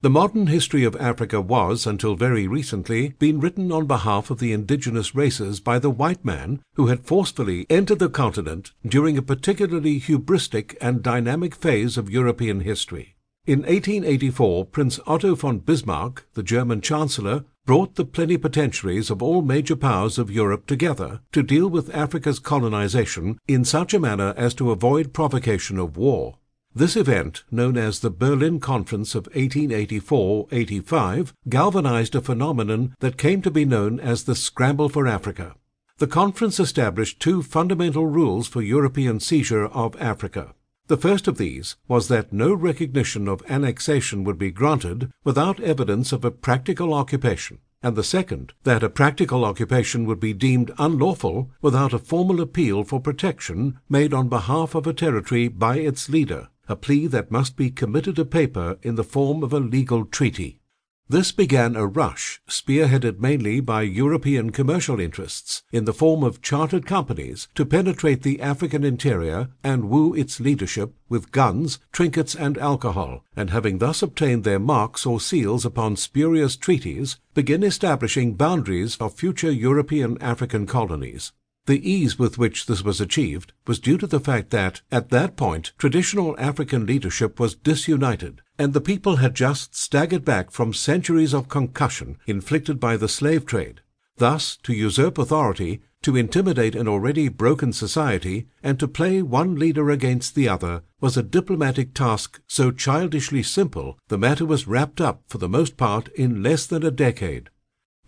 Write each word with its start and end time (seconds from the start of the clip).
The 0.00 0.10
modern 0.10 0.46
history 0.46 0.84
of 0.84 0.94
Africa 0.94 1.40
was, 1.40 1.84
until 1.84 2.14
very 2.14 2.46
recently, 2.46 3.14
been 3.18 3.40
written 3.40 3.72
on 3.72 3.88
behalf 3.88 4.30
of 4.30 4.38
the 4.38 4.52
indigenous 4.52 5.12
races 5.12 5.58
by 5.58 5.80
the 5.80 5.90
white 5.90 6.24
man 6.24 6.60
who 6.74 6.86
had 6.86 7.04
forcefully 7.04 7.66
entered 7.68 7.98
the 7.98 8.08
continent 8.08 8.70
during 8.86 9.18
a 9.18 9.22
particularly 9.22 9.98
hubristic 9.98 10.76
and 10.80 11.02
dynamic 11.02 11.52
phase 11.52 11.98
of 11.98 12.08
European 12.08 12.60
history. 12.60 13.16
In 13.44 13.62
1884, 13.62 14.66
Prince 14.66 15.00
Otto 15.04 15.34
von 15.34 15.58
Bismarck, 15.58 16.28
the 16.34 16.44
German 16.44 16.80
Chancellor, 16.80 17.44
brought 17.66 17.96
the 17.96 18.04
plenipotentiaries 18.04 19.10
of 19.10 19.20
all 19.20 19.42
major 19.42 19.74
powers 19.74 20.16
of 20.16 20.30
Europe 20.30 20.68
together 20.68 21.22
to 21.32 21.42
deal 21.42 21.66
with 21.66 21.92
Africa's 21.92 22.38
colonization 22.38 23.36
in 23.48 23.64
such 23.64 23.92
a 23.92 23.98
manner 23.98 24.32
as 24.36 24.54
to 24.54 24.70
avoid 24.70 25.12
provocation 25.12 25.76
of 25.76 25.96
war. 25.96 26.36
This 26.78 26.94
event, 26.94 27.42
known 27.50 27.76
as 27.76 27.98
the 27.98 28.08
Berlin 28.08 28.60
Conference 28.60 29.16
of 29.16 29.24
1884-85, 29.32 31.32
galvanized 31.48 32.14
a 32.14 32.20
phenomenon 32.20 32.94
that 33.00 33.18
came 33.18 33.42
to 33.42 33.50
be 33.50 33.64
known 33.64 33.98
as 33.98 34.22
the 34.22 34.36
Scramble 34.36 34.88
for 34.88 35.08
Africa. 35.08 35.56
The 35.96 36.06
conference 36.06 36.60
established 36.60 37.18
two 37.18 37.42
fundamental 37.42 38.06
rules 38.06 38.46
for 38.46 38.62
European 38.62 39.18
seizure 39.18 39.66
of 39.66 40.00
Africa. 40.00 40.54
The 40.86 40.96
first 40.96 41.26
of 41.26 41.36
these 41.36 41.74
was 41.88 42.06
that 42.06 42.32
no 42.32 42.54
recognition 42.54 43.26
of 43.26 43.42
annexation 43.48 44.22
would 44.22 44.38
be 44.38 44.52
granted 44.52 45.10
without 45.24 45.58
evidence 45.58 46.12
of 46.12 46.24
a 46.24 46.30
practical 46.30 46.94
occupation, 46.94 47.58
and 47.82 47.96
the 47.96 48.04
second, 48.04 48.52
that 48.62 48.84
a 48.84 48.88
practical 48.88 49.44
occupation 49.44 50.04
would 50.04 50.20
be 50.20 50.32
deemed 50.32 50.70
unlawful 50.78 51.50
without 51.60 51.92
a 51.92 51.98
formal 51.98 52.40
appeal 52.40 52.84
for 52.84 53.00
protection 53.00 53.80
made 53.88 54.14
on 54.14 54.28
behalf 54.28 54.76
of 54.76 54.86
a 54.86 54.92
territory 54.92 55.48
by 55.48 55.78
its 55.78 56.08
leader 56.08 56.46
a 56.68 56.76
plea 56.76 57.06
that 57.06 57.30
must 57.30 57.56
be 57.56 57.70
committed 57.70 58.16
to 58.16 58.24
paper 58.24 58.78
in 58.82 58.94
the 58.94 59.04
form 59.04 59.42
of 59.42 59.52
a 59.52 59.58
legal 59.60 60.04
treaty. 60.04 60.60
This 61.10 61.32
began 61.32 61.74
a 61.74 61.86
rush, 61.86 62.42
spearheaded 62.46 63.18
mainly 63.18 63.60
by 63.60 63.80
European 63.80 64.50
commercial 64.50 65.00
interests, 65.00 65.62
in 65.72 65.86
the 65.86 65.94
form 65.94 66.22
of 66.22 66.42
chartered 66.42 66.84
companies, 66.84 67.48
to 67.54 67.64
penetrate 67.64 68.22
the 68.22 68.42
African 68.42 68.84
interior 68.84 69.48
and 69.64 69.88
woo 69.88 70.12
its 70.12 70.38
leadership 70.38 70.94
with 71.08 71.32
guns, 71.32 71.78
trinkets, 71.92 72.34
and 72.34 72.58
alcohol, 72.58 73.24
and 73.34 73.48
having 73.48 73.78
thus 73.78 74.02
obtained 74.02 74.44
their 74.44 74.58
marks 74.58 75.06
or 75.06 75.18
seals 75.18 75.64
upon 75.64 75.96
spurious 75.96 76.56
treaties, 76.56 77.18
begin 77.32 77.62
establishing 77.62 78.34
boundaries 78.34 78.98
of 78.98 79.14
future 79.14 79.50
European 79.50 80.20
African 80.20 80.66
colonies. 80.66 81.32
The 81.68 81.86
ease 81.86 82.18
with 82.18 82.38
which 82.38 82.64
this 82.64 82.82
was 82.82 82.98
achieved 82.98 83.52
was 83.66 83.78
due 83.78 83.98
to 83.98 84.06
the 84.06 84.20
fact 84.20 84.48
that, 84.52 84.80
at 84.90 85.10
that 85.10 85.36
point, 85.36 85.72
traditional 85.76 86.34
African 86.38 86.86
leadership 86.86 87.38
was 87.38 87.56
disunited, 87.56 88.40
and 88.58 88.72
the 88.72 88.80
people 88.80 89.16
had 89.16 89.34
just 89.34 89.74
staggered 89.74 90.24
back 90.24 90.50
from 90.50 90.72
centuries 90.72 91.34
of 91.34 91.50
concussion 91.50 92.16
inflicted 92.26 92.80
by 92.80 92.96
the 92.96 93.06
slave 93.06 93.44
trade. 93.44 93.82
Thus, 94.16 94.56
to 94.62 94.72
usurp 94.72 95.18
authority, 95.18 95.82
to 96.00 96.16
intimidate 96.16 96.74
an 96.74 96.88
already 96.88 97.28
broken 97.28 97.74
society, 97.74 98.48
and 98.62 98.80
to 98.80 98.88
play 98.88 99.20
one 99.20 99.56
leader 99.56 99.90
against 99.90 100.34
the 100.34 100.48
other 100.48 100.84
was 101.02 101.18
a 101.18 101.22
diplomatic 101.22 101.92
task 101.92 102.40
so 102.46 102.70
childishly 102.70 103.42
simple 103.42 103.98
the 104.08 104.16
matter 104.16 104.46
was 104.46 104.66
wrapped 104.66 105.02
up 105.02 105.20
for 105.26 105.36
the 105.36 105.50
most 105.50 105.76
part 105.76 106.08
in 106.14 106.42
less 106.42 106.64
than 106.64 106.82
a 106.82 106.90
decade. 106.90 107.50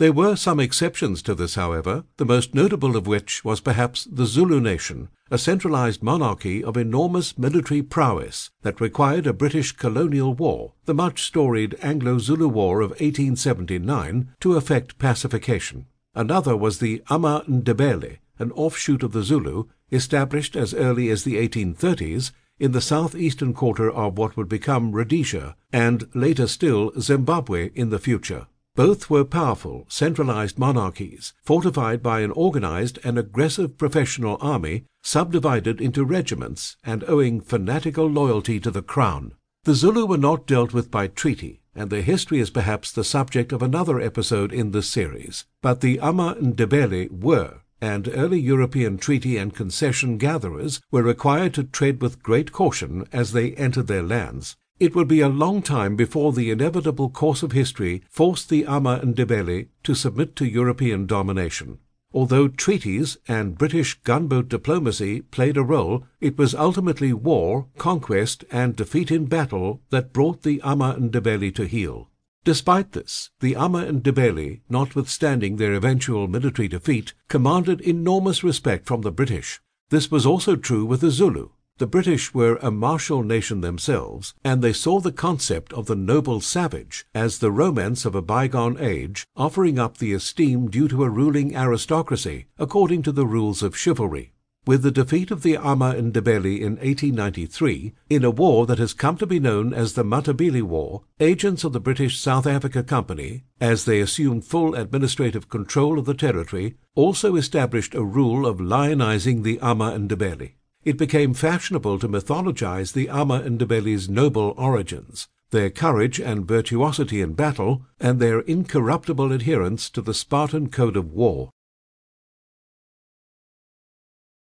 There 0.00 0.14
were 0.14 0.34
some 0.34 0.60
exceptions 0.60 1.20
to 1.24 1.34
this, 1.34 1.56
however, 1.56 2.04
the 2.16 2.24
most 2.24 2.54
notable 2.54 2.96
of 2.96 3.06
which 3.06 3.44
was 3.44 3.60
perhaps 3.60 4.04
the 4.04 4.24
Zulu 4.24 4.58
nation, 4.58 5.10
a 5.30 5.36
centralized 5.36 6.02
monarchy 6.02 6.64
of 6.64 6.78
enormous 6.78 7.36
military 7.36 7.82
prowess 7.82 8.48
that 8.62 8.80
required 8.80 9.26
a 9.26 9.34
British 9.34 9.72
colonial 9.72 10.32
war, 10.32 10.72
the 10.86 10.94
much 10.94 11.24
storied 11.24 11.76
Anglo-Zulu 11.82 12.48
War 12.48 12.80
of 12.80 12.92
1879, 12.92 14.30
to 14.40 14.56
effect 14.56 14.98
pacification. 14.98 15.84
Another 16.14 16.56
was 16.56 16.78
the 16.78 17.02
Ama 17.10 17.44
Ndebele, 17.46 18.20
an 18.38 18.52
offshoot 18.52 19.02
of 19.02 19.12
the 19.12 19.22
Zulu, 19.22 19.64
established 19.92 20.56
as 20.56 20.72
early 20.72 21.10
as 21.10 21.24
the 21.24 21.36
1830s 21.36 22.32
in 22.58 22.72
the 22.72 22.80
southeastern 22.80 23.52
quarter 23.52 23.90
of 23.90 24.16
what 24.16 24.34
would 24.34 24.48
become 24.48 24.92
Rhodesia, 24.92 25.56
and 25.74 26.08
later 26.14 26.46
still 26.46 26.90
Zimbabwe 26.98 27.68
in 27.74 27.90
the 27.90 27.98
future. 27.98 28.46
Both 28.76 29.10
were 29.10 29.24
powerful, 29.24 29.84
centralized 29.88 30.58
monarchies, 30.58 31.32
fortified 31.42 32.02
by 32.02 32.20
an 32.20 32.30
organized 32.30 32.98
and 33.02 33.18
aggressive 33.18 33.76
professional 33.76 34.38
army, 34.40 34.84
subdivided 35.02 35.80
into 35.80 36.04
regiments, 36.04 36.76
and 36.84 37.04
owing 37.08 37.40
fanatical 37.40 38.06
loyalty 38.06 38.60
to 38.60 38.70
the 38.70 38.82
crown. 38.82 39.32
The 39.64 39.74
Zulu 39.74 40.06
were 40.06 40.16
not 40.16 40.46
dealt 40.46 40.72
with 40.72 40.90
by 40.90 41.08
treaty, 41.08 41.60
and 41.74 41.90
their 41.90 42.02
history 42.02 42.38
is 42.38 42.50
perhaps 42.50 42.92
the 42.92 43.04
subject 43.04 43.52
of 43.52 43.60
another 43.60 44.00
episode 44.00 44.52
in 44.52 44.70
this 44.70 44.88
series. 44.88 45.44
But 45.62 45.80
the 45.80 45.98
Ama 46.00 46.36
Ndebele 46.40 47.10
were, 47.10 47.60
and 47.80 48.08
early 48.14 48.40
European 48.40 48.98
treaty 48.98 49.36
and 49.36 49.54
concession 49.54 50.16
gatherers 50.16 50.80
were 50.90 51.02
required 51.02 51.54
to 51.54 51.64
tread 51.64 52.00
with 52.00 52.22
great 52.22 52.52
caution 52.52 53.06
as 53.12 53.32
they 53.32 53.52
entered 53.52 53.86
their 53.86 54.02
lands. 54.02 54.56
It 54.80 54.94
would 54.94 55.08
be 55.08 55.20
a 55.20 55.28
long 55.28 55.60
time 55.60 55.94
before 55.94 56.32
the 56.32 56.50
inevitable 56.50 57.10
course 57.10 57.42
of 57.42 57.52
history 57.52 58.02
forced 58.08 58.48
the 58.48 58.64
Ama 58.64 59.00
Ndebele 59.04 59.68
to 59.82 59.94
submit 59.94 60.34
to 60.36 60.46
European 60.46 61.06
domination. 61.06 61.80
Although 62.14 62.48
treaties 62.48 63.18
and 63.28 63.58
British 63.58 64.00
gunboat 64.04 64.48
diplomacy 64.48 65.20
played 65.20 65.58
a 65.58 65.62
role, 65.62 66.06
it 66.18 66.38
was 66.38 66.54
ultimately 66.54 67.12
war, 67.12 67.66
conquest, 67.76 68.42
and 68.50 68.74
defeat 68.74 69.10
in 69.10 69.26
battle 69.26 69.82
that 69.90 70.14
brought 70.14 70.44
the 70.44 70.62
Ama 70.64 70.96
Ndebele 70.98 71.54
to 71.56 71.66
heel. 71.66 72.08
Despite 72.44 72.92
this, 72.92 73.28
the 73.40 73.54
Ama 73.56 73.84
Ndebele, 73.84 74.62
notwithstanding 74.70 75.56
their 75.56 75.74
eventual 75.74 76.26
military 76.26 76.68
defeat, 76.68 77.12
commanded 77.28 77.82
enormous 77.82 78.42
respect 78.42 78.86
from 78.86 79.02
the 79.02 79.12
British. 79.12 79.60
This 79.90 80.10
was 80.10 80.24
also 80.24 80.56
true 80.56 80.86
with 80.86 81.02
the 81.02 81.10
Zulu. 81.10 81.50
The 81.80 81.86
British 81.86 82.34
were 82.34 82.58
a 82.60 82.70
martial 82.70 83.22
nation 83.22 83.62
themselves, 83.62 84.34
and 84.44 84.60
they 84.60 84.74
saw 84.74 85.00
the 85.00 85.10
concept 85.10 85.72
of 85.72 85.86
the 85.86 85.96
noble 85.96 86.42
savage 86.42 87.06
as 87.14 87.38
the 87.38 87.50
romance 87.50 88.04
of 88.04 88.14
a 88.14 88.20
bygone 88.20 88.76
age, 88.78 89.26
offering 89.34 89.78
up 89.78 89.96
the 89.96 90.12
esteem 90.12 90.68
due 90.68 90.88
to 90.88 91.04
a 91.04 91.08
ruling 91.08 91.56
aristocracy 91.56 92.44
according 92.58 93.00
to 93.04 93.12
the 93.12 93.24
rules 93.24 93.62
of 93.62 93.78
chivalry. 93.78 94.32
With 94.66 94.82
the 94.82 94.90
defeat 94.90 95.30
of 95.30 95.42
the 95.42 95.56
Ama 95.56 95.94
Ndebele 95.94 96.60
in 96.60 96.72
1893, 96.72 97.94
in 98.10 98.24
a 98.24 98.30
war 98.30 98.66
that 98.66 98.78
has 98.78 98.92
come 98.92 99.16
to 99.16 99.26
be 99.26 99.40
known 99.40 99.72
as 99.72 99.94
the 99.94 100.04
Matabele 100.04 100.60
War, 100.60 101.04
agents 101.18 101.64
of 101.64 101.72
the 101.72 101.80
British 101.80 102.20
South 102.20 102.46
Africa 102.46 102.82
Company, 102.82 103.44
as 103.58 103.86
they 103.86 104.00
assumed 104.00 104.44
full 104.44 104.74
administrative 104.74 105.48
control 105.48 105.98
of 105.98 106.04
the 106.04 106.12
territory, 106.12 106.74
also 106.94 107.36
established 107.36 107.94
a 107.94 108.04
rule 108.04 108.46
of 108.46 108.58
lionizing 108.58 109.44
the 109.44 109.58
Ama 109.60 109.92
Ndebele. 109.92 110.50
It 110.82 110.96
became 110.96 111.34
fashionable 111.34 111.98
to 111.98 112.08
mythologize 112.08 112.92
the 112.92 113.10
Ama 113.10 113.40
Ndebele's 113.40 114.08
noble 114.08 114.54
origins, 114.56 115.28
their 115.50 115.68
courage 115.68 116.18
and 116.18 116.48
virtuosity 116.48 117.20
in 117.20 117.34
battle, 117.34 117.82
and 118.00 118.18
their 118.18 118.40
incorruptible 118.40 119.30
adherence 119.30 119.90
to 119.90 120.00
the 120.00 120.14
Spartan 120.14 120.70
code 120.70 120.96
of 120.96 121.12
war. 121.12 121.50